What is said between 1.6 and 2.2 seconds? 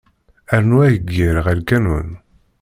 lkanun.